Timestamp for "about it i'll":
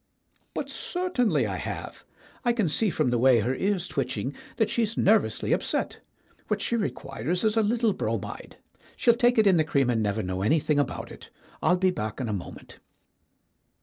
10.79-11.77